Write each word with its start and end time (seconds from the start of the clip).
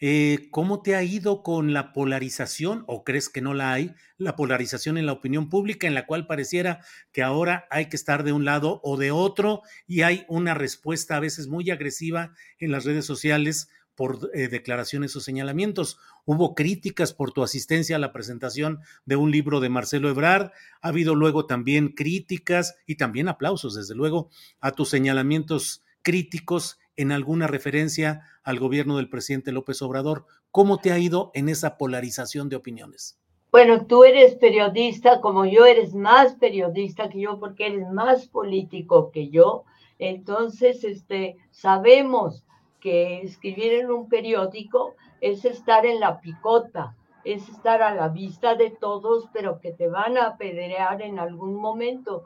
eh, 0.00 0.48
¿cómo 0.50 0.82
te 0.82 0.94
ha 0.94 1.02
ido 1.02 1.42
con 1.42 1.72
la 1.72 1.92
polarización 1.92 2.84
o 2.86 3.04
crees 3.04 3.28
que 3.28 3.40
no 3.40 3.54
la 3.54 3.72
hay? 3.72 3.94
La 4.16 4.36
polarización 4.36 4.96
en 4.96 5.06
la 5.06 5.12
opinión 5.12 5.48
pública 5.48 5.86
en 5.86 5.94
la 5.94 6.06
cual 6.06 6.26
pareciera 6.26 6.80
que 7.12 7.22
ahora 7.22 7.66
hay 7.70 7.86
que 7.88 7.96
estar 7.96 8.22
de 8.22 8.32
un 8.32 8.44
lado 8.44 8.80
o 8.84 8.96
de 8.96 9.10
otro 9.10 9.62
y 9.86 10.02
hay 10.02 10.24
una 10.28 10.54
respuesta 10.54 11.16
a 11.16 11.20
veces 11.20 11.48
muy 11.48 11.70
agresiva 11.70 12.32
en 12.58 12.70
las 12.70 12.84
redes 12.84 13.06
sociales 13.06 13.70
por 13.98 14.30
eh, 14.32 14.46
declaraciones 14.46 15.16
o 15.16 15.20
señalamientos. 15.20 15.98
Hubo 16.24 16.54
críticas 16.54 17.12
por 17.12 17.32
tu 17.32 17.42
asistencia 17.42 17.96
a 17.96 17.98
la 17.98 18.12
presentación 18.12 18.78
de 19.04 19.16
un 19.16 19.32
libro 19.32 19.58
de 19.58 19.70
Marcelo 19.70 20.08
Ebrard. 20.08 20.52
Ha 20.80 20.88
habido 20.88 21.16
luego 21.16 21.46
también 21.46 21.88
críticas 21.88 22.76
y 22.86 22.94
también 22.94 23.26
aplausos, 23.26 23.74
desde 23.74 23.96
luego, 23.96 24.30
a 24.60 24.70
tus 24.70 24.90
señalamientos 24.90 25.82
críticos 26.02 26.78
en 26.98 27.12
alguna 27.12 27.46
referencia 27.46 28.22
al 28.42 28.58
gobierno 28.58 28.98
del 28.98 29.08
presidente 29.08 29.52
López 29.52 29.80
Obrador. 29.80 30.26
¿Cómo 30.50 30.78
te 30.78 30.92
ha 30.92 30.98
ido 30.98 31.30
en 31.32 31.48
esa 31.48 31.78
polarización 31.78 32.48
de 32.48 32.56
opiniones? 32.56 33.18
Bueno, 33.50 33.86
tú 33.86 34.04
eres 34.04 34.34
periodista, 34.34 35.22
como 35.22 35.46
yo 35.46 35.64
eres 35.64 35.94
más 35.94 36.34
periodista 36.34 37.08
que 37.08 37.20
yo, 37.20 37.38
porque 37.38 37.68
eres 37.68 37.88
más 37.90 38.28
político 38.28 39.10
que 39.10 39.30
yo. 39.30 39.64
Entonces, 39.98 40.84
este, 40.84 41.36
sabemos 41.50 42.44
que 42.80 43.22
escribir 43.22 43.72
en 43.72 43.90
un 43.90 44.08
periódico 44.08 44.94
es 45.20 45.44
estar 45.44 45.86
en 45.86 46.00
la 46.00 46.20
picota, 46.20 46.96
es 47.32 47.48
estar 47.48 47.82
a 47.82 47.94
la 47.94 48.08
vista 48.08 48.54
de 48.54 48.70
todos, 48.70 49.28
pero 49.32 49.60
que 49.60 49.72
te 49.72 49.88
van 49.88 50.16
a 50.16 50.28
apedrear 50.28 51.02
en 51.02 51.18
algún 51.18 51.54
momento. 51.54 52.24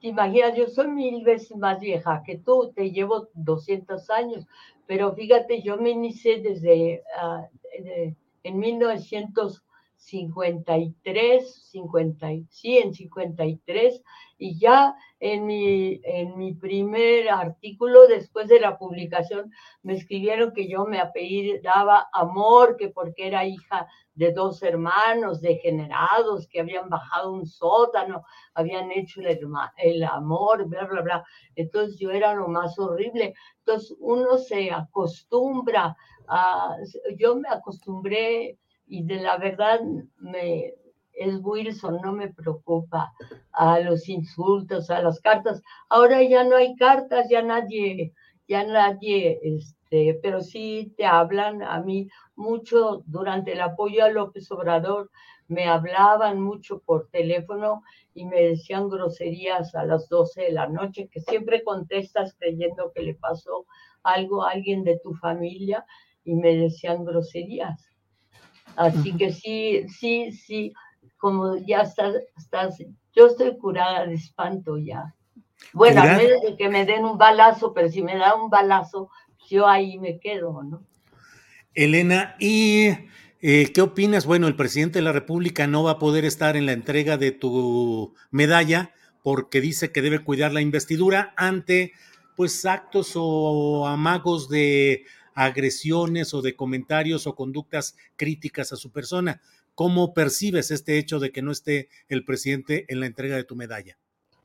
Te 0.00 0.08
imaginas, 0.08 0.56
yo 0.56 0.66
soy 0.66 0.88
mil 0.88 1.24
veces 1.24 1.56
más 1.56 1.80
vieja 1.80 2.22
que 2.24 2.38
tú, 2.38 2.72
te 2.74 2.90
llevo 2.90 3.28
200 3.34 4.10
años, 4.10 4.46
pero 4.86 5.12
fíjate, 5.14 5.62
yo 5.62 5.76
me 5.76 5.90
inicié 5.90 6.40
desde 6.40 7.02
uh, 7.22 7.42
de, 7.82 8.16
en 8.42 8.58
1953, 10.10 11.68
50, 11.70 12.26
sí, 12.50 12.78
en 12.78 12.92
53, 12.92 14.02
y 14.38 14.58
ya 14.58 14.94
en 15.20 15.46
mi, 15.46 16.00
en 16.02 16.36
mi 16.36 16.54
primer 16.54 17.30
artículo, 17.30 18.06
después 18.08 18.48
de 18.48 18.60
la 18.60 18.76
publicación, 18.76 19.52
me 19.82 19.94
escribieron 19.94 20.52
que 20.52 20.68
yo 20.68 20.84
me 20.84 20.98
apellidaba 20.98 22.08
Amor, 22.12 22.76
que 22.76 22.88
porque 22.88 23.28
era 23.28 23.46
hija 23.46 23.86
de 24.14 24.32
dos 24.32 24.62
hermanos 24.62 25.40
degenerados 25.40 26.48
que 26.48 26.60
habían 26.60 26.88
bajado 26.88 27.32
un 27.32 27.46
sótano, 27.46 28.24
habían 28.54 28.90
hecho 28.90 29.20
el, 29.20 29.38
el 29.78 30.04
amor, 30.04 30.66
bla, 30.68 30.84
bla, 30.86 31.00
bla. 31.00 31.24
Entonces 31.54 31.98
yo 31.98 32.10
era 32.10 32.34
lo 32.34 32.48
más 32.48 32.78
horrible. 32.78 33.34
Entonces 33.58 33.96
uno 34.00 34.36
se 34.36 34.70
acostumbra 34.70 35.96
a, 36.28 36.76
yo 37.16 37.36
me 37.36 37.48
acostumbré 37.48 38.58
y 38.92 39.04
de 39.04 39.22
la 39.22 39.38
verdad 39.38 39.80
me, 40.18 40.74
es 41.14 41.40
Wilson, 41.42 42.02
no 42.02 42.12
me 42.12 42.28
preocupa 42.28 43.14
a 43.52 43.80
los 43.80 44.06
insultos, 44.06 44.90
a 44.90 45.00
las 45.00 45.18
cartas. 45.18 45.62
Ahora 45.88 46.22
ya 46.22 46.44
no 46.44 46.56
hay 46.56 46.76
cartas, 46.76 47.26
ya 47.30 47.40
nadie, 47.40 48.12
ya 48.46 48.64
nadie, 48.64 49.40
este, 49.42 50.20
pero 50.22 50.42
sí 50.42 50.92
te 50.98 51.06
hablan 51.06 51.62
a 51.62 51.80
mí 51.80 52.10
mucho 52.36 53.02
durante 53.06 53.52
el 53.52 53.62
apoyo 53.62 54.04
a 54.04 54.10
López 54.10 54.50
Obrador, 54.52 55.10
me 55.48 55.64
hablaban 55.64 56.42
mucho 56.42 56.80
por 56.80 57.08
teléfono 57.08 57.82
y 58.12 58.26
me 58.26 58.42
decían 58.42 58.90
groserías 58.90 59.74
a 59.74 59.86
las 59.86 60.06
12 60.10 60.42
de 60.42 60.52
la 60.52 60.68
noche, 60.68 61.08
que 61.10 61.22
siempre 61.22 61.64
contestas 61.64 62.34
creyendo 62.38 62.92
que 62.94 63.00
le 63.00 63.14
pasó 63.14 63.64
algo 64.02 64.44
a 64.44 64.50
alguien 64.50 64.84
de 64.84 64.98
tu 64.98 65.14
familia 65.14 65.86
y 66.24 66.34
me 66.34 66.54
decían 66.54 67.06
groserías. 67.06 67.91
Así 68.76 69.16
que 69.16 69.32
sí, 69.32 69.86
sí, 69.88 70.32
sí, 70.32 70.72
como 71.18 71.56
ya 71.56 71.82
estás, 71.82 72.16
estás, 72.36 72.82
yo 73.14 73.26
estoy 73.26 73.56
curada 73.58 74.06
de 74.06 74.14
espanto 74.14 74.78
ya. 74.78 75.14
Bueno, 75.72 76.02
a 76.02 76.16
menos 76.16 76.42
de 76.42 76.56
que 76.56 76.68
me 76.68 76.84
den 76.84 77.04
un 77.04 77.18
balazo, 77.18 77.72
pero 77.72 77.88
si 77.88 78.02
me 78.02 78.16
da 78.16 78.34
un 78.34 78.50
balazo, 78.50 79.10
yo 79.48 79.66
ahí 79.68 79.98
me 79.98 80.18
quedo, 80.18 80.62
¿no? 80.62 80.82
Elena, 81.74 82.36
¿y 82.38 82.88
eh, 83.40 83.72
qué 83.72 83.80
opinas? 83.80 84.26
Bueno, 84.26 84.46
el 84.46 84.56
presidente 84.56 84.98
de 84.98 85.04
la 85.04 85.12
República 85.12 85.66
no 85.66 85.82
va 85.82 85.92
a 85.92 85.98
poder 85.98 86.24
estar 86.24 86.56
en 86.56 86.66
la 86.66 86.72
entrega 86.72 87.16
de 87.16 87.32
tu 87.32 88.14
medalla 88.30 88.92
porque 89.22 89.60
dice 89.60 89.92
que 89.92 90.02
debe 90.02 90.18
cuidar 90.24 90.52
la 90.52 90.60
investidura 90.60 91.32
ante 91.36 91.92
pues 92.36 92.64
actos 92.66 93.12
o 93.14 93.86
amagos 93.86 94.48
de 94.48 95.04
agresiones 95.34 96.34
o 96.34 96.42
de 96.42 96.54
comentarios 96.56 97.26
o 97.26 97.34
conductas 97.34 97.96
críticas 98.16 98.72
a 98.72 98.76
su 98.76 98.90
persona. 98.90 99.40
¿Cómo 99.74 100.12
percibes 100.12 100.70
este 100.70 100.98
hecho 100.98 101.18
de 101.18 101.32
que 101.32 101.42
no 101.42 101.50
esté 101.50 101.88
el 102.08 102.24
presidente 102.24 102.84
en 102.88 103.00
la 103.00 103.06
entrega 103.06 103.36
de 103.36 103.44
tu 103.44 103.56
medalla? 103.56 103.96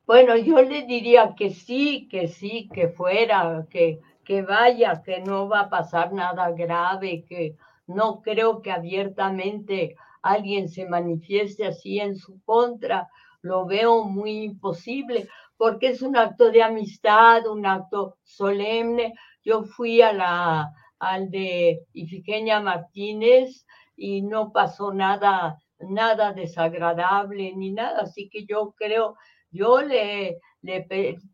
Bueno, 0.06 0.38
yo 0.38 0.62
le 0.62 0.86
diría 0.86 1.36
que 1.36 1.50
sí, 1.50 2.08
que 2.10 2.30
sí, 2.30 2.70
que 2.74 2.88
fuera, 2.88 3.66
que, 3.70 4.00
que 4.24 4.42
vaya, 4.42 5.02
que 5.04 5.20
no 5.20 5.50
va 5.50 5.62
a 5.62 5.70
pasar 5.70 6.14
nada 6.14 6.52
grave, 6.52 7.26
que 7.28 7.56
no 7.88 8.22
creo 8.22 8.62
que 8.62 8.72
abiertamente 8.72 9.98
alguien 10.22 10.70
se 10.70 10.86
manifieste 10.86 11.66
así 11.66 12.00
en 12.00 12.16
su 12.16 12.42
contra. 12.44 13.10
Lo 13.42 13.66
veo 13.66 14.06
muy 14.06 14.44
imposible 14.44 15.28
porque 15.58 15.88
es 15.88 16.02
un 16.02 16.16
acto 16.16 16.52
de 16.52 16.64
amistad, 16.64 17.48
un 17.48 17.66
acto 17.66 18.18
solemne. 18.24 19.14
Yo 19.48 19.64
fui 19.64 20.02
a 20.02 20.12
la, 20.12 20.74
al 21.00 21.32
de 21.32 21.80
Ifigenia 21.94 22.60
Martínez 22.60 23.66
y 23.96 24.22
no 24.22 24.52
pasó 24.52 24.94
nada, 24.94 25.58
nada 25.80 26.34
desagradable 26.34 27.54
ni 27.56 27.72
nada. 27.72 28.02
Así 28.02 28.28
que 28.28 28.46
yo 28.46 28.74
creo, 28.78 29.16
yo 29.50 29.82
le, 29.82 30.40
le 30.64 30.86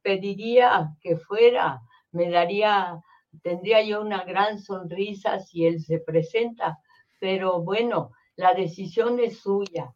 pediría 0.04 0.92
que 1.02 1.18
fuera, 1.18 1.82
me 2.12 2.30
daría, 2.30 3.02
tendría 3.42 3.82
yo 3.82 4.02
una 4.02 4.24
gran 4.24 4.60
sonrisa 4.60 5.40
si 5.40 5.66
él 5.66 5.82
se 5.82 5.98
presenta, 5.98 6.78
pero 7.20 7.64
bueno, 7.64 8.12
la 8.36 8.54
decisión 8.54 9.20
es 9.20 9.40
suya. 9.40 9.92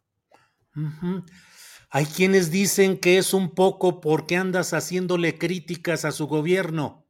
Hay 1.90 2.04
quienes 2.04 2.50
dicen 2.50 2.98
que 2.98 3.18
es 3.18 3.32
un 3.32 3.54
poco 3.54 4.00
porque 4.00 4.36
andas 4.36 4.72
haciéndole 4.72 5.38
críticas 5.38 6.04
a 6.04 6.10
su 6.10 6.26
gobierno. 6.26 7.07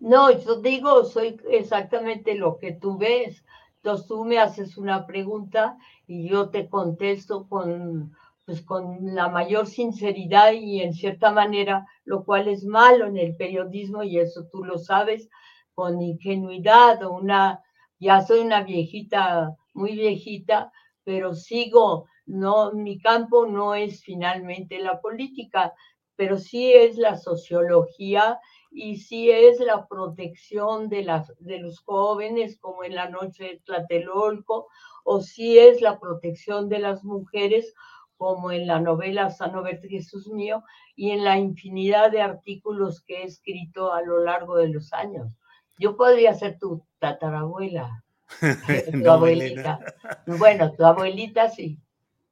No, 0.00 0.30
yo 0.30 0.60
digo, 0.60 1.04
soy 1.04 1.40
exactamente 1.50 2.34
lo 2.34 2.58
que 2.58 2.72
tú 2.72 2.98
ves. 2.98 3.44
Entonces 3.76 4.06
tú 4.06 4.24
me 4.24 4.38
haces 4.38 4.76
una 4.76 5.06
pregunta 5.06 5.78
y 6.06 6.28
yo 6.28 6.50
te 6.50 6.68
contesto 6.68 7.48
con, 7.48 8.12
pues 8.44 8.62
con 8.62 9.14
la 9.14 9.28
mayor 9.28 9.66
sinceridad 9.66 10.52
y 10.52 10.82
en 10.82 10.92
cierta 10.92 11.30
manera, 11.32 11.86
lo 12.04 12.24
cual 12.24 12.48
es 12.48 12.64
malo 12.64 13.06
en 13.06 13.16
el 13.16 13.36
periodismo 13.36 14.02
y 14.02 14.18
eso 14.18 14.46
tú 14.50 14.64
lo 14.64 14.78
sabes, 14.78 15.28
con 15.74 16.00
ingenuidad 16.02 17.02
o 17.04 17.12
una, 17.14 17.62
ya 17.98 18.22
soy 18.22 18.40
una 18.40 18.62
viejita, 18.64 19.56
muy 19.72 19.92
viejita, 19.92 20.72
pero 21.04 21.34
sigo, 21.34 22.06
no, 22.26 22.72
mi 22.72 22.98
campo 23.00 23.46
no 23.46 23.74
es 23.74 24.02
finalmente 24.02 24.78
la 24.80 25.00
política, 25.00 25.72
pero 26.16 26.38
sí 26.38 26.72
es 26.72 26.96
la 26.96 27.16
sociología 27.16 28.40
y 28.70 28.96
sí 28.98 29.30
es 29.30 29.60
la 29.60 29.86
protección 29.86 30.88
de, 30.88 31.02
las, 31.02 31.32
de 31.38 31.58
los 31.58 31.80
jóvenes, 31.80 32.58
como 32.58 32.84
en 32.84 32.94
la 32.94 33.08
noche 33.08 33.44
de 33.44 33.60
Tlatelolco, 33.64 34.68
o 35.04 35.20
sí 35.20 35.58
es 35.58 35.80
la 35.80 35.98
protección 35.98 36.68
de 36.68 36.78
las 36.78 37.04
mujeres, 37.04 37.74
como 38.16 38.50
en 38.50 38.66
la 38.66 38.80
novela 38.80 39.30
Sano 39.30 39.62
Verte 39.62 39.88
Jesús 39.88 40.28
mío, 40.28 40.62
y 40.94 41.10
en 41.10 41.24
la 41.24 41.38
infinidad 41.38 42.10
de 42.10 42.22
artículos 42.22 43.02
que 43.02 43.22
he 43.22 43.24
escrito 43.24 43.92
a 43.92 44.02
lo 44.02 44.22
largo 44.24 44.56
de 44.56 44.68
los 44.68 44.92
años. 44.92 45.32
Yo 45.78 45.96
podría 45.96 46.34
ser 46.34 46.58
tu 46.58 46.84
tatarabuela, 46.98 48.04
tu 49.04 49.10
abuelita. 49.10 49.78
Bueno, 50.26 50.72
tu 50.72 50.84
abuelita 50.84 51.50
sí. 51.50 51.78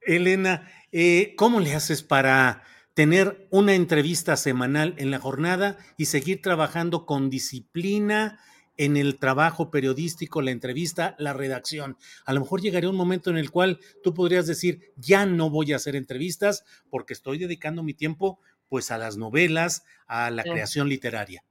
Elena, 0.00 0.68
eh, 0.92 1.34
¿cómo 1.36 1.60
le 1.60 1.74
haces 1.74 2.02
para 2.02 2.62
tener 2.94 3.48
una 3.50 3.74
entrevista 3.74 4.36
semanal 4.36 4.94
en 4.98 5.10
la 5.10 5.18
jornada 5.18 5.76
y 5.96 6.06
seguir 6.06 6.40
trabajando 6.40 7.04
con 7.06 7.28
disciplina 7.28 8.40
en 8.76 8.96
el 8.96 9.18
trabajo 9.18 9.70
periodístico, 9.70 10.42
la 10.42 10.50
entrevista, 10.50 11.14
la 11.18 11.32
redacción. 11.32 11.96
A 12.24 12.32
lo 12.32 12.40
mejor 12.40 12.60
llegaría 12.60 12.90
un 12.90 12.96
momento 12.96 13.30
en 13.30 13.36
el 13.36 13.50
cual 13.50 13.78
tú 14.02 14.14
podrías 14.14 14.46
decir, 14.46 14.92
ya 14.96 15.26
no 15.26 15.50
voy 15.50 15.72
a 15.72 15.76
hacer 15.76 15.96
entrevistas 15.96 16.64
porque 16.90 17.12
estoy 17.12 17.38
dedicando 17.38 17.82
mi 17.82 17.94
tiempo 17.94 18.38
pues 18.68 18.90
a 18.90 18.98
las 18.98 19.16
novelas, 19.16 19.84
a 20.06 20.30
la 20.30 20.42
creación 20.42 20.88
literaria. 20.88 21.44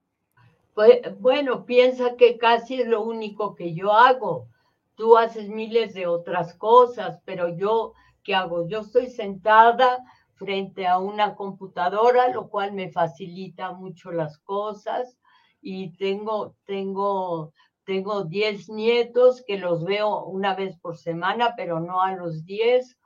Pues, 0.73 1.01
bueno, 1.19 1.65
piensa 1.65 2.15
que 2.17 2.37
casi 2.37 2.81
es 2.81 2.87
lo 2.87 3.03
único 3.03 3.55
que 3.55 3.73
yo 3.73 3.93
hago. 3.93 4.47
Tú 4.95 5.17
haces 5.17 5.47
miles 5.47 5.93
de 5.93 6.07
otras 6.07 6.55
cosas, 6.55 7.19
pero 7.25 7.55
yo, 7.55 7.93
¿qué 8.23 8.35
hago? 8.35 8.67
Yo 8.67 8.81
estoy 8.81 9.07
sentada 9.09 9.99
frente 10.43 10.87
a 10.87 10.97
una 10.97 11.35
computadora, 11.35 12.27
lo 12.27 12.49
cual 12.49 12.73
me 12.73 12.91
facilita 12.91 13.71
mucho 13.71 14.11
las 14.11 14.37
cosas 14.39 15.17
y 15.61 15.95
tengo, 15.95 16.55
tengo, 16.65 17.53
tengo 17.85 18.25
10 18.25 18.69
nietos 18.69 19.41
que 19.47 19.57
los 19.57 19.85
veo 19.85 20.25
una 20.25 20.53
vez 20.53 20.77
por 20.79 20.97
semana, 20.97 21.53
pero 21.55 21.79
no 21.79 22.01
a 22.01 22.11
los 22.11 22.43
10. 22.45 22.97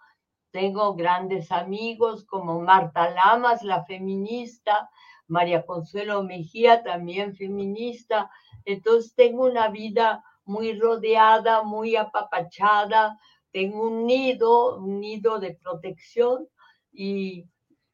Tengo 0.51 0.95
grandes 0.95 1.51
amigos 1.51 2.25
como 2.25 2.59
Marta 2.61 3.11
Lamas, 3.11 3.61
la 3.61 3.85
feminista, 3.85 4.89
María 5.27 5.63
Consuelo 5.63 6.23
Mejía, 6.23 6.83
también 6.83 7.35
feminista. 7.35 8.31
Entonces 8.65 9.13
tengo 9.13 9.45
una 9.45 9.69
vida 9.69 10.23
muy 10.45 10.79
rodeada, 10.79 11.61
muy 11.61 11.95
apapachada, 11.95 13.19
tengo 13.51 13.85
un 13.85 14.07
nido, 14.07 14.77
un 14.77 14.99
nido 14.99 15.39
de 15.39 15.53
protección 15.53 16.47
y 16.97 17.47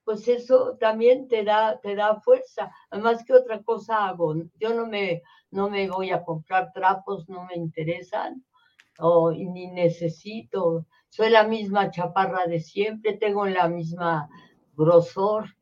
pues 0.06 0.28
eso 0.30 0.78
también 0.80 1.28
te 1.28 1.44
da, 1.44 1.80
te 1.82 1.94
da 1.96 2.22
fuerza. 2.22 2.72
Además, 2.90 3.24
¿qué 3.26 3.34
otra 3.34 3.62
cosa 3.62 4.08
hago? 4.08 4.34
Yo 4.60 4.74
no 4.74 4.88
me, 4.88 5.22
no 5.52 5.70
me 5.70 5.90
voy 5.90 6.12
a 6.12 6.24
comprar 6.24 6.72
trapos, 6.74 7.28
no 7.28 7.46
me 7.46 7.56
interesan, 7.56 8.44
o 9.00 9.32
ni 9.32 9.68
necesito. 9.68 10.88
Soy 11.10 11.30
la 11.30 11.44
misma 11.44 11.92
chaparra 11.92 12.48
de 12.48 12.62
siempre, 12.62 13.18
tengo 13.18 13.46
la 13.46 13.68
misma 13.68 14.30
grosor. 14.76 15.54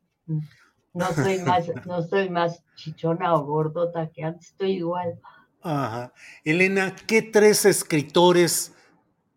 No 0.93 1.05
soy 1.13 1.39
más, 1.39 1.65
no 1.88 2.03
soy 2.03 2.29
más 2.29 2.63
chichona 2.75 3.33
o 3.33 3.45
gordota 3.45 4.11
que 4.11 4.23
antes, 4.23 4.49
estoy 4.49 4.73
igual. 4.73 5.19
Ajá. 5.63 6.13
Elena, 6.43 6.95
¿qué 7.07 7.23
tres 7.23 7.65
escritores 7.65 8.75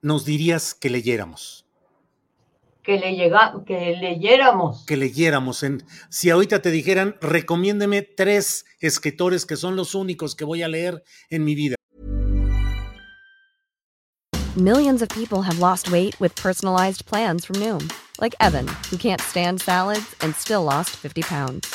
nos 0.02 0.26
dirías 0.26 0.74
que 0.74 0.90
leyéramos? 0.90 1.63
Que, 2.84 2.98
le 2.98 3.16
llega, 3.16 3.54
que 3.66 3.96
leyéramos. 3.96 4.84
Que 4.84 4.96
leyéramos. 4.96 5.62
En, 5.62 5.82
si 6.10 6.31
ahorita 6.31 6.60
te 6.60 6.70
dijeran, 6.70 7.16
recomiéndeme 7.20 8.02
tres 8.02 8.66
escritores 8.81 9.46
que 9.46 9.56
son 9.56 9.75
los 9.75 9.94
únicos 9.94 10.36
que 10.36 10.44
voy 10.44 10.62
a 10.62 10.69
leer 10.69 11.02
en 11.31 11.44
mi 11.44 11.54
vida. 11.54 11.76
Millions 14.56 15.02
of 15.02 15.08
people 15.08 15.42
have 15.42 15.58
lost 15.58 15.90
weight 15.90 16.14
with 16.20 16.32
personalized 16.36 17.04
plans 17.06 17.44
from 17.44 17.56
Noom, 17.56 17.92
like 18.20 18.36
Evan, 18.38 18.69
who 18.88 18.96
can't 18.96 19.20
stand 19.20 19.60
salads 19.60 20.14
and 20.20 20.32
still 20.37 20.62
lost 20.62 20.90
50 20.90 21.22
pounds. 21.22 21.75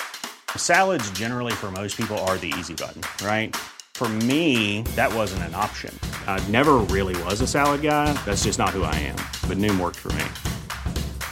Salads 0.55 1.11
generally 1.11 1.51
for 1.51 1.71
most 1.71 1.97
people 1.97 2.17
are 2.19 2.37
the 2.37 2.53
easy 2.57 2.73
button, 2.73 3.01
right? 3.25 3.53
For 3.95 4.07
me, 4.07 4.83
that 4.95 5.13
wasn't 5.13 5.43
an 5.43 5.55
option. 5.55 5.93
I 6.25 6.39
never 6.47 6.75
really 6.87 7.21
was 7.23 7.41
a 7.41 7.47
salad 7.47 7.81
guy. 7.81 8.13
That's 8.23 8.45
just 8.45 8.57
not 8.57 8.69
who 8.69 8.83
I 8.83 8.95
am. 8.95 9.17
But 9.49 9.57
Noom 9.57 9.77
worked 9.77 9.97
for 9.97 10.13
me. 10.13 10.23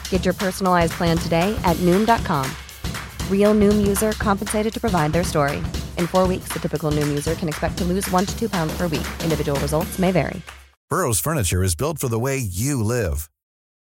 Get 0.10 0.26
your 0.26 0.34
personalized 0.34 0.94
plan 0.94 1.18
today 1.18 1.58
at 1.64 1.78
noom.com. 1.78 2.46
Real 3.32 3.54
noom 3.56 3.88
user 3.88 4.12
compensated 4.20 4.74
to 4.74 4.82
provide 4.82 5.14
their 5.14 5.24
story. 5.24 5.60
In 5.98 6.08
four 6.08 6.28
weeks, 6.28 6.50
the 6.50 6.60
typical 6.60 6.92
noom 6.92 7.08
user 7.08 7.36
can 7.36 7.48
expect 7.48 7.78
to 7.78 7.86
lose 7.86 8.12
one 8.12 8.26
to 8.26 8.38
two 8.38 8.50
pounds 8.50 8.76
per 8.76 8.88
week. 8.88 9.08
Individual 9.24 9.58
results 9.62 9.98
may 9.98 10.12
vary. 10.12 10.42
Burrow's 10.90 11.20
furniture 11.20 11.64
is 11.64 11.76
built 11.76 12.00
for 12.00 12.08
the 12.08 12.20
way 12.20 12.38
you 12.38 12.82
live. 12.82 13.30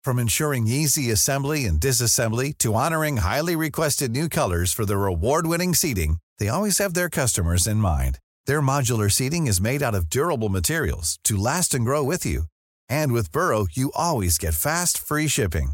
From 0.02 0.18
ensuring 0.18 0.66
easy 0.66 1.10
assembly 1.12 1.64
and 1.66 1.80
disassembly 1.80 2.56
to 2.58 2.74
honoring 2.74 3.18
highly 3.18 3.54
requested 3.54 4.10
new 4.10 4.28
colors 4.28 4.72
for 4.72 4.84
their 4.84 5.06
award 5.06 5.46
winning 5.46 5.74
seating, 5.74 6.18
they 6.38 6.48
always 6.48 6.78
have 6.78 6.94
their 6.94 7.08
customers 7.08 7.66
in 7.66 7.76
mind. 7.76 8.18
Their 8.46 8.60
modular 8.60 9.10
seating 9.10 9.46
is 9.46 9.60
made 9.60 9.82
out 9.82 9.94
of 9.94 10.10
durable 10.10 10.48
materials 10.48 11.20
to 11.24 11.36
last 11.36 11.74
and 11.74 11.84
grow 11.84 12.02
with 12.02 12.26
you. 12.26 12.44
And 12.88 13.12
with 13.12 13.32
Burrow, 13.32 13.66
you 13.72 13.92
always 13.94 14.38
get 14.38 14.54
fast, 14.54 14.98
free 14.98 15.28
shipping. 15.28 15.72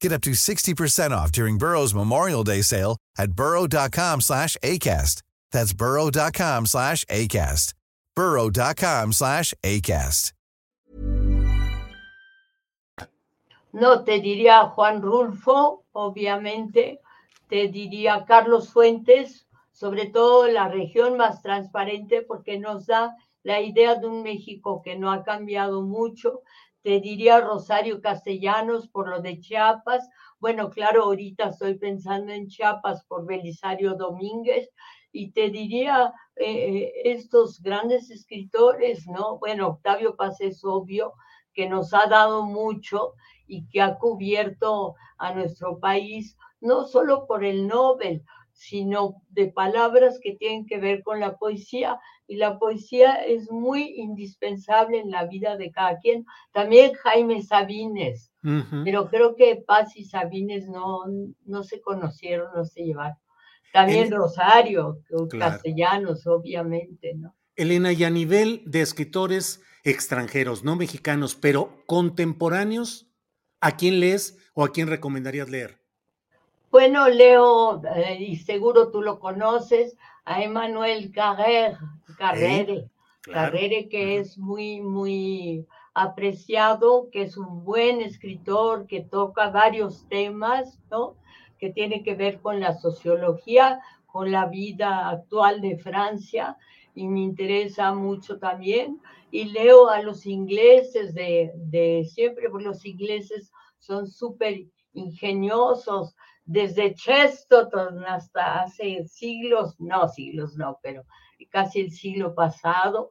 Get 0.00 0.12
up 0.12 0.20
to 0.22 0.30
60% 0.30 1.10
off 1.12 1.32
during 1.32 1.58
Burrow's 1.58 1.94
Memorial 1.94 2.44
Day 2.44 2.62
sale 2.62 2.98
at 3.18 3.32
burrow.com 3.32 4.20
slash 4.20 4.56
ACAST. 4.62 5.22
That's 5.50 5.72
burrow.com 5.72 6.66
slash 6.66 7.04
ACAST. 7.06 7.74
burrow.com 8.14 9.12
slash 9.12 9.54
ACAST. 9.62 10.32
No, 13.74 14.04
te 14.04 14.20
diría 14.20 14.68
Juan 14.68 15.02
Rulfo, 15.02 15.82
obviamente. 15.92 17.00
Te 17.48 17.66
diría 17.66 18.24
Carlos 18.24 18.68
Fuentes, 18.72 19.48
sobre 19.72 20.06
todo 20.06 20.46
la 20.46 20.68
región 20.68 21.16
más 21.16 21.42
transparente 21.42 22.22
porque 22.22 22.56
nos 22.56 22.86
da 22.86 23.16
la 23.42 23.60
idea 23.60 23.96
de 23.96 24.06
un 24.06 24.22
México 24.22 24.80
que 24.80 24.96
no 24.96 25.10
ha 25.10 25.24
cambiado 25.24 25.82
mucho, 25.82 26.42
te 26.84 27.00
diría 27.00 27.40
Rosario 27.40 28.02
Castellanos 28.02 28.88
por 28.88 29.08
lo 29.08 29.22
de 29.22 29.40
Chiapas. 29.40 30.06
Bueno, 30.38 30.68
claro, 30.68 31.04
ahorita 31.04 31.48
estoy 31.48 31.78
pensando 31.78 32.30
en 32.30 32.46
Chiapas 32.46 33.06
por 33.06 33.24
Belisario 33.24 33.94
Domínguez 33.94 34.68
y 35.10 35.32
te 35.32 35.48
diría 35.48 36.12
eh, 36.36 36.44
eh, 36.46 36.92
estos 37.04 37.62
grandes 37.62 38.10
escritores, 38.10 39.06
¿no? 39.06 39.38
Bueno, 39.38 39.68
Octavio 39.68 40.14
Paz 40.14 40.42
es 40.42 40.62
obvio 40.62 41.14
que 41.54 41.66
nos 41.66 41.94
ha 41.94 42.06
dado 42.06 42.44
mucho 42.44 43.14
y 43.46 43.66
que 43.68 43.80
ha 43.80 43.96
cubierto 43.96 44.94
a 45.16 45.32
nuestro 45.32 45.80
país, 45.80 46.36
no 46.60 46.84
solo 46.84 47.26
por 47.26 47.44
el 47.44 47.66
Nobel, 47.66 48.22
sino 48.52 49.22
de 49.30 49.46
palabras 49.46 50.20
que 50.22 50.36
tienen 50.36 50.66
que 50.66 50.78
ver 50.78 51.02
con 51.02 51.18
la 51.18 51.38
poesía. 51.38 51.98
Y 52.26 52.36
la 52.36 52.58
poesía 52.58 53.16
es 53.16 53.50
muy 53.50 53.94
indispensable 53.96 54.98
en 54.98 55.10
la 55.10 55.26
vida 55.26 55.56
de 55.56 55.70
cada 55.70 55.98
quien. 55.98 56.24
También 56.52 56.94
Jaime 56.94 57.42
Sabines, 57.42 58.32
pero 58.84 59.08
creo 59.08 59.34
que 59.36 59.62
Paz 59.66 59.96
y 59.96 60.04
Sabines 60.04 60.66
no, 60.68 61.04
no 61.44 61.62
se 61.62 61.80
conocieron, 61.80 62.48
no 62.54 62.64
se 62.64 62.82
llevaron. 62.82 63.18
También 63.72 64.10
Rosario, 64.10 65.00
castellanos, 65.38 66.26
obviamente, 66.26 67.14
¿no? 67.14 67.34
Elena, 67.56 67.92
y 67.92 68.04
a 68.04 68.10
nivel 68.10 68.62
de 68.66 68.80
escritores 68.80 69.60
extranjeros, 69.84 70.64
no 70.64 70.76
mexicanos, 70.76 71.34
pero 71.34 71.84
contemporáneos, 71.86 73.08
¿a 73.60 73.76
quién 73.76 74.00
lees 74.00 74.38
o 74.54 74.64
a 74.64 74.72
quién 74.72 74.88
recomendarías 74.88 75.48
leer? 75.48 75.83
Bueno, 76.74 77.08
leo, 77.08 77.80
eh, 77.94 78.16
y 78.18 78.34
seguro 78.34 78.90
tú 78.90 79.00
lo 79.00 79.20
conoces, 79.20 79.96
a 80.24 80.42
Emmanuel 80.42 81.12
Carrere, 81.12 81.76
Carrere, 82.18 82.90
Carrere 83.20 83.88
que 83.88 84.18
es 84.18 84.36
muy, 84.36 84.80
muy 84.80 85.68
apreciado, 85.94 87.10
que 87.12 87.22
es 87.22 87.36
un 87.36 87.62
buen 87.62 88.00
escritor, 88.00 88.88
que 88.88 89.02
toca 89.02 89.50
varios 89.50 90.08
temas, 90.08 90.80
¿no? 90.90 91.14
Que 91.60 91.70
tiene 91.70 92.02
que 92.02 92.16
ver 92.16 92.40
con 92.40 92.58
la 92.58 92.74
sociología, 92.74 93.78
con 94.06 94.32
la 94.32 94.46
vida 94.46 95.10
actual 95.10 95.60
de 95.60 95.78
Francia, 95.78 96.56
y 96.92 97.06
me 97.06 97.20
interesa 97.20 97.94
mucho 97.94 98.40
también. 98.40 99.00
Y 99.30 99.44
leo 99.44 99.90
a 99.90 100.02
los 100.02 100.26
ingleses 100.26 101.14
de, 101.14 101.52
de 101.54 102.04
siempre, 102.12 102.50
porque 102.50 102.64
los 102.64 102.84
ingleses 102.84 103.52
son 103.78 104.08
súper 104.08 104.64
ingeniosos, 104.92 106.16
desde 106.44 106.94
Chesterton 106.94 108.04
hasta 108.06 108.62
hace 108.62 109.04
siglos, 109.06 109.74
no 109.78 110.08
siglos, 110.08 110.56
no, 110.56 110.78
pero 110.82 111.04
casi 111.50 111.80
el 111.80 111.90
siglo 111.90 112.34
pasado, 112.34 113.10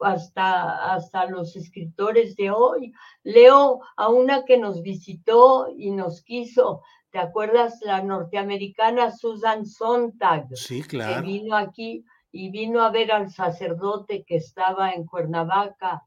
hasta, 0.00 0.92
hasta 0.92 1.26
los 1.26 1.56
escritores 1.56 2.36
de 2.36 2.50
hoy. 2.50 2.92
Leo 3.22 3.80
a 3.96 4.08
una 4.08 4.44
que 4.44 4.58
nos 4.58 4.82
visitó 4.82 5.68
y 5.76 5.90
nos 5.90 6.22
quiso, 6.22 6.82
¿te 7.10 7.18
acuerdas? 7.18 7.78
La 7.82 8.02
norteamericana 8.02 9.12
Susan 9.12 9.64
Sontag. 9.64 10.48
Sí, 10.54 10.82
claro. 10.82 11.22
Que 11.22 11.26
vino 11.26 11.56
aquí 11.56 12.04
y 12.30 12.50
vino 12.50 12.82
a 12.82 12.90
ver 12.90 13.12
al 13.12 13.30
sacerdote 13.30 14.24
que 14.24 14.36
estaba 14.36 14.92
en 14.92 15.06
Cuernavaca, 15.06 16.02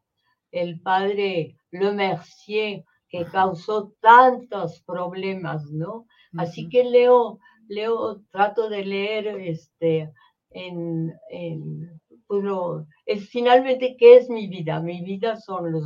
el 0.52 0.82
padre 0.82 1.58
Le 1.72 1.92
Mercier, 1.92 2.84
que 3.10 3.26
causó 3.26 3.94
tantos 4.02 4.82
problemas, 4.82 5.64
¿no? 5.72 6.06
Así 6.38 6.68
que 6.70 6.84
leo, 6.84 7.40
leo, 7.68 8.22
trato 8.32 8.70
de 8.70 8.86
leer 8.86 9.28
este, 9.28 10.12
en, 10.52 11.14
en 11.30 12.00
pues 12.28 12.44
es 13.06 13.30
finalmente, 13.30 13.96
¿qué 13.98 14.18
es 14.18 14.30
mi 14.30 14.48
vida? 14.48 14.82
Mi 14.82 15.02
vida 15.02 15.38
son 15.38 15.72
los, 15.72 15.86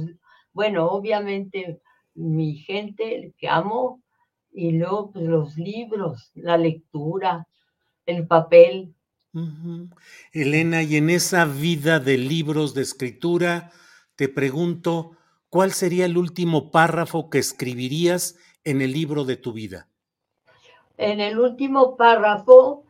bueno, 0.54 0.88
obviamente 0.88 1.80
mi 2.16 2.56
gente 2.56 3.34
que 3.38 3.48
amo 3.48 4.02
y 4.52 4.72
luego 4.72 5.12
pues, 5.12 5.26
los 5.26 5.58
libros, 5.58 6.32
la 6.34 6.58
lectura, 6.58 7.48
el 8.06 8.28
papel. 8.28 8.96
Elena, 10.34 10.84
y 10.84 10.98
en 10.98 11.10
esa 11.10 11.46
vida 11.46 12.00
de 12.00 12.18
libros, 12.18 12.74
de 12.74 12.82
escritura, 12.82 13.72
te 14.16 14.28
pregunto, 14.28 15.16
¿cuál 15.50 15.72
sería 15.72 16.06
el 16.06 16.18
último 16.18 16.72
párrafo 16.72 17.30
que 17.30 17.40
escribirías 17.40 18.36
en 18.64 18.82
el 18.82 18.92
libro 18.92 19.24
de 19.26 19.38
tu 19.38 19.54
vida? 19.54 19.88
En 21.02 21.20
el 21.20 21.40
último 21.40 21.98
párrafo 21.98 22.84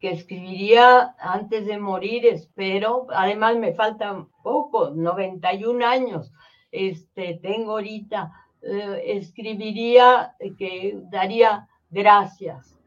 que 0.00 0.10
escribiría 0.12 1.14
antes 1.18 1.66
de 1.66 1.76
morir, 1.78 2.24
espero. 2.24 3.06
Además, 3.10 3.58
me 3.58 3.74
faltan 3.74 4.28
poco, 4.42 4.88
91 4.88 5.86
años. 5.86 6.32
Este, 6.72 7.38
tengo 7.42 7.72
ahorita, 7.72 8.32
eh, 8.62 9.02
escribiría 9.04 10.34
que 10.56 10.98
daría 11.10 11.68
gracias. 11.90 12.78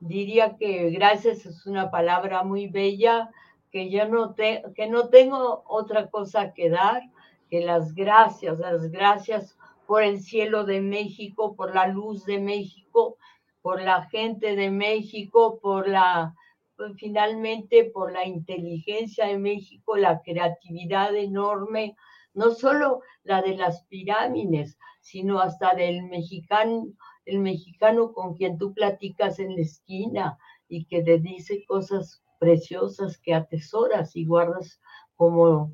Diría 0.00 0.56
que 0.56 0.88
gracias 0.88 1.44
es 1.44 1.66
una 1.66 1.90
palabra 1.90 2.42
muy 2.42 2.66
bella, 2.66 3.28
que 3.70 3.90
yo 3.90 4.08
no, 4.08 4.32
te, 4.32 4.62
que 4.74 4.88
no 4.88 5.10
tengo 5.10 5.64
otra 5.66 6.08
cosa 6.08 6.54
que 6.54 6.70
dar 6.70 7.02
que 7.50 7.60
las 7.60 7.94
gracias, 7.94 8.58
las 8.58 8.90
gracias 8.90 9.58
por 9.86 10.02
el 10.02 10.20
cielo 10.20 10.64
de 10.64 10.80
México, 10.80 11.54
por 11.56 11.74
la 11.74 11.88
luz 11.88 12.24
de 12.24 12.38
México, 12.38 13.18
por 13.62 13.80
la 13.82 14.02
gente 14.08 14.56
de 14.56 14.70
México, 14.70 15.58
por 15.60 15.88
la 15.88 16.34
pues, 16.80 16.94
finalmente 16.96 17.90
por 17.92 18.10
la 18.10 18.26
inteligencia 18.26 19.26
de 19.26 19.36
México, 19.36 19.98
la 19.98 20.22
creatividad 20.22 21.14
enorme, 21.14 21.94
no 22.32 22.52
solo 22.52 23.02
la 23.22 23.42
de 23.42 23.54
las 23.54 23.84
pirámides, 23.84 24.78
sino 25.02 25.40
hasta 25.40 25.74
del 25.74 26.04
mexicano, 26.04 26.86
el 27.26 27.40
mexicano 27.40 28.14
con 28.14 28.34
quien 28.34 28.56
tú 28.56 28.72
platicas 28.72 29.38
en 29.40 29.56
la 29.56 29.60
esquina 29.60 30.38
y 30.68 30.86
que 30.86 31.02
te 31.02 31.18
dice 31.18 31.66
cosas 31.66 32.22
preciosas 32.38 33.18
que 33.18 33.34
atesoras 33.34 34.16
y 34.16 34.24
guardas 34.24 34.80
como, 35.16 35.72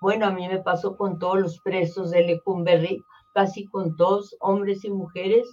bueno, 0.00 0.26
a 0.26 0.30
mí 0.30 0.48
me 0.48 0.60
pasó 0.60 0.96
con 0.96 1.18
todos 1.18 1.40
los 1.40 1.60
presos 1.60 2.10
de 2.10 2.22
Lecumberri, 2.22 3.02
casi 3.34 3.66
con 3.66 3.96
todos, 3.96 4.34
hombres 4.40 4.82
y 4.86 4.90
mujeres, 4.90 5.46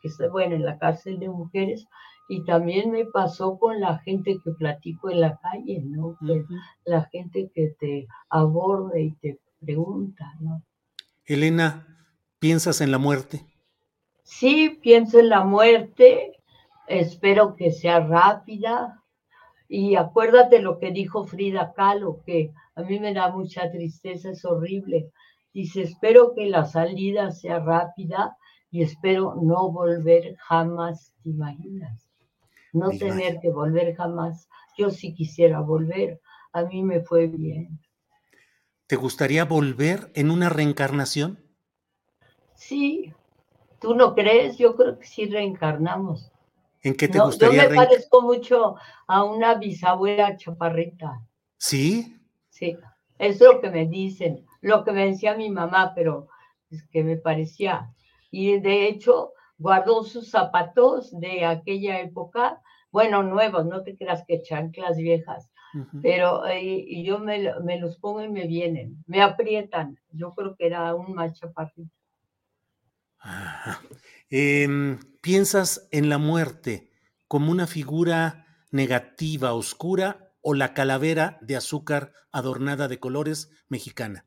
que 0.00 0.08
está, 0.08 0.28
bueno, 0.28 0.54
en 0.54 0.64
la 0.64 0.78
cárcel 0.78 1.18
de 1.18 1.28
mujeres, 1.28 1.86
y 2.28 2.44
también 2.44 2.90
me 2.90 3.06
pasó 3.06 3.58
con 3.58 3.80
la 3.80 3.98
gente 3.98 4.38
que 4.44 4.50
platico 4.52 5.10
en 5.10 5.20
la 5.20 5.38
calle, 5.38 5.80
¿no? 5.84 6.16
La 6.84 7.04
gente 7.04 7.50
que 7.54 7.74
te 7.80 8.06
aborda 8.28 8.98
y 8.98 9.12
te 9.12 9.38
pregunta, 9.60 10.34
¿no? 10.40 10.62
Elena, 11.24 11.86
¿piensas 12.38 12.80
en 12.80 12.90
la 12.90 12.98
muerte? 12.98 13.44
Sí, 14.22 14.78
pienso 14.82 15.18
en 15.18 15.30
la 15.30 15.42
muerte. 15.44 16.32
Espero 16.86 17.56
que 17.56 17.70
sea 17.70 18.00
rápida. 18.00 19.02
Y 19.68 19.96
acuérdate 19.96 20.60
lo 20.60 20.78
que 20.78 20.90
dijo 20.90 21.26
Frida 21.26 21.72
Kahlo, 21.74 22.22
que 22.24 22.52
a 22.74 22.82
mí 22.82 23.00
me 23.00 23.12
da 23.12 23.30
mucha 23.30 23.70
tristeza, 23.70 24.30
es 24.30 24.44
horrible. 24.44 25.10
Dice, 25.52 25.82
espero 25.82 26.34
que 26.34 26.46
la 26.46 26.64
salida 26.64 27.30
sea 27.30 27.58
rápida 27.58 28.37
y 28.70 28.82
espero 28.82 29.36
no 29.42 29.70
volver 29.70 30.36
jamás, 30.36 31.14
¿te 31.22 31.30
imaginas? 31.30 32.08
no 32.72 32.90
tener 32.90 33.40
que 33.40 33.50
volver 33.50 33.94
jamás. 33.94 34.48
Yo 34.76 34.90
sí 34.90 35.14
quisiera 35.14 35.60
volver, 35.60 36.20
a 36.52 36.62
mí 36.64 36.82
me 36.82 37.00
fue 37.00 37.26
bien. 37.26 37.80
¿Te 38.86 38.96
gustaría 38.96 39.44
volver 39.44 40.10
en 40.14 40.30
una 40.30 40.48
reencarnación? 40.48 41.44
Sí, 42.54 43.12
¿tú 43.80 43.94
no 43.94 44.14
crees? 44.14 44.56
Yo 44.56 44.76
creo 44.76 44.98
que 44.98 45.06
sí 45.06 45.26
reencarnamos. 45.26 46.30
¿En 46.82 46.94
qué 46.94 47.08
te 47.08 47.18
gustaría 47.18 47.64
Yo 47.64 47.70
me 47.70 47.76
parezco 47.76 48.22
mucho 48.22 48.76
a 49.06 49.24
una 49.24 49.54
bisabuela 49.54 50.36
chaparrita. 50.36 51.20
¿Sí? 51.58 52.16
Sí, 52.48 52.76
es 53.18 53.40
lo 53.40 53.60
que 53.60 53.70
me 53.70 53.86
dicen, 53.86 54.46
lo 54.60 54.84
que 54.84 54.92
me 54.92 55.06
decía 55.06 55.36
mi 55.36 55.50
mamá, 55.50 55.92
pero 55.94 56.28
es 56.70 56.86
que 56.88 57.04
me 57.04 57.16
parecía. 57.16 57.92
Y 58.30 58.60
de 58.60 58.88
hecho, 58.88 59.32
guardó 59.58 60.04
sus 60.04 60.30
zapatos 60.30 61.10
de 61.18 61.44
aquella 61.44 62.00
época, 62.00 62.60
bueno, 62.90 63.22
nuevos, 63.22 63.66
no 63.66 63.82
te 63.82 63.96
creas 63.96 64.24
que 64.26 64.42
chanclas 64.42 64.96
viejas, 64.96 65.50
pero 66.02 66.46
eh, 66.46 66.62
y 66.62 67.04
yo 67.04 67.18
me, 67.18 67.38
los 67.78 67.98
pongo 67.98 68.22
y 68.22 68.28
me 68.28 68.46
vienen, 68.46 69.04
me 69.06 69.20
aprietan. 69.20 69.98
Yo 70.10 70.34
creo 70.34 70.56
que 70.56 70.66
era 70.66 70.94
un 70.94 71.14
macho 71.14 71.52
eh, 74.30 74.98
¿Piensas 75.20 75.88
en 75.90 76.08
la 76.08 76.18
muerte 76.18 76.90
como 77.26 77.52
una 77.52 77.66
figura 77.66 78.46
negativa, 78.70 79.52
oscura 79.52 80.30
o 80.40 80.54
la 80.54 80.72
calavera 80.72 81.38
de 81.42 81.56
azúcar 81.56 82.12
adornada 82.32 82.88
de 82.88 82.98
colores 82.98 83.50
mexicana? 83.68 84.24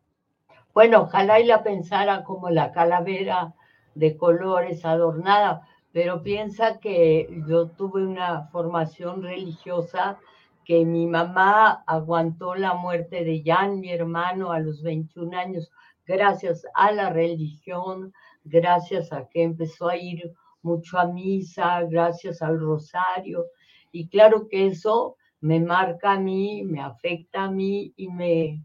Bueno, 0.74 1.04
ojalá 1.04 1.40
y 1.40 1.46
la 1.46 1.64
pensara 1.64 2.24
como 2.24 2.50
la 2.50 2.72
calavera 2.72 3.56
de 3.96 4.18
colores, 4.18 4.86
adornada, 4.86 5.68
pero 5.92 6.24
piensa 6.24 6.80
que 6.80 7.28
yo 7.48 7.68
tuve 7.70 8.06
una 8.06 8.48
formación 8.48 9.22
religiosa 9.22 10.18
que 10.64 10.86
mi 10.86 11.08
mamá 11.08 11.84
aguantó 11.86 12.56
la 12.56 12.74
muerte 12.76 13.26
de 13.26 13.44
Jan, 13.46 13.80
mi 13.80 13.92
hermano, 13.92 14.52
a 14.52 14.60
los 14.60 14.82
21 14.84 15.38
años, 15.38 15.72
gracias 16.06 16.66
a 16.76 16.92
la 16.92 17.10
religión, 17.10 18.14
gracias 18.44 19.12
a 19.12 19.28
que 19.28 19.44
empezó 19.44 19.90
a 19.90 19.98
ir 19.98 20.34
mucho 20.62 20.98
a 21.00 21.08
misa, 21.08 21.82
gracias 21.84 22.42
al 22.42 22.60
rosario. 22.60 23.46
Y 23.92 24.08
claro 24.08 24.48
que 24.48 24.68
eso 24.68 25.18
me 25.42 25.60
marca 25.60 26.14
a 26.14 26.20
mí, 26.20 26.64
me 26.64 26.82
afecta 26.82 27.46
a 27.46 27.52
mí 27.52 27.94
y 27.98 28.08
me, 28.08 28.64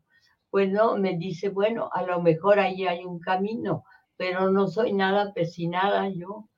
bueno, 0.52 0.96
me 0.96 1.16
dice, 1.16 1.48
bueno, 1.48 1.88
a 1.92 2.02
lo 2.02 2.20
mejor 2.20 2.60
ahí 2.60 2.86
hay 2.86 3.04
un 3.04 3.18
camino 3.18 3.84
pero 4.16 4.50
no 4.50 4.66
soy 4.68 4.92
nada 4.92 5.32
persinada 5.32 6.08
yo. 6.08 6.48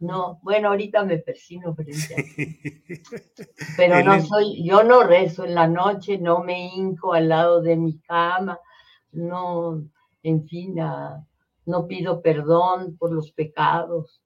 No, 0.00 0.38
bueno, 0.42 0.68
ahorita 0.68 1.04
me 1.04 1.18
persino 1.18 1.74
frente 1.74 3.02
Pero 3.76 4.04
no 4.04 4.20
soy, 4.20 4.64
yo 4.64 4.84
no 4.84 5.02
rezo 5.02 5.44
en 5.44 5.56
la 5.56 5.66
noche, 5.66 6.18
no 6.18 6.38
me 6.44 6.68
hinco 6.68 7.14
al 7.14 7.28
lado 7.28 7.60
de 7.60 7.74
mi 7.74 7.98
cama, 7.98 8.60
no, 9.10 9.82
en 10.22 10.46
fin, 10.46 10.76
no 11.66 11.86
pido 11.88 12.22
perdón 12.22 12.96
por 12.96 13.12
los 13.12 13.32
pecados. 13.32 14.22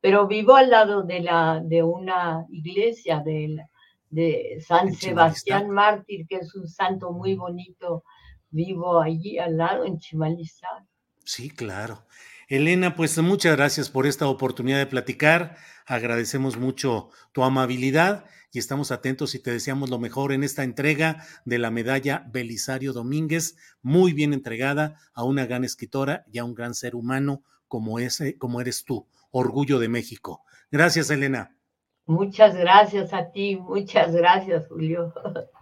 Pero 0.00 0.26
vivo 0.26 0.56
al 0.56 0.70
lado 0.70 1.02
de 1.02 1.20
la 1.20 1.60
de 1.62 1.82
una 1.82 2.46
iglesia 2.48 3.20
de, 3.20 3.66
de 4.08 4.62
San 4.66 4.94
Sebastián 4.94 5.70
Mártir, 5.70 6.26
que 6.26 6.36
es 6.36 6.54
un 6.54 6.66
santo 6.66 7.12
muy 7.12 7.34
bonito. 7.34 8.02
Vivo 8.50 9.00
allí 9.00 9.38
al 9.38 9.58
lado 9.58 9.84
en 9.84 9.98
Chimalizá. 9.98 10.86
Sí, 11.24 11.50
claro. 11.50 12.04
Elena, 12.48 12.96
pues 12.96 13.16
muchas 13.18 13.56
gracias 13.56 13.88
por 13.88 14.06
esta 14.06 14.26
oportunidad 14.26 14.78
de 14.78 14.86
platicar. 14.86 15.56
Agradecemos 15.86 16.58
mucho 16.58 17.10
tu 17.32 17.44
amabilidad 17.44 18.26
y 18.52 18.58
estamos 18.58 18.92
atentos 18.92 19.34
y 19.34 19.38
te 19.38 19.50
deseamos 19.50 19.88
lo 19.88 19.98
mejor 19.98 20.32
en 20.32 20.44
esta 20.44 20.62
entrega 20.62 21.24
de 21.46 21.58
la 21.58 21.70
medalla 21.70 22.26
Belisario 22.30 22.92
Domínguez, 22.92 23.56
muy 23.80 24.12
bien 24.12 24.34
entregada 24.34 24.96
a 25.14 25.24
una 25.24 25.46
gran 25.46 25.64
escritora 25.64 26.24
y 26.30 26.38
a 26.38 26.44
un 26.44 26.54
gran 26.54 26.74
ser 26.74 26.94
humano 26.94 27.42
como, 27.68 27.98
ese, 27.98 28.36
como 28.36 28.60
eres 28.60 28.84
tú, 28.84 29.06
orgullo 29.30 29.78
de 29.78 29.88
México. 29.88 30.42
Gracias, 30.70 31.08
Elena. 31.10 31.56
Muchas 32.04 32.54
gracias 32.54 33.14
a 33.14 33.30
ti, 33.30 33.56
muchas 33.56 34.12
gracias, 34.14 34.68
Julio. 34.68 35.14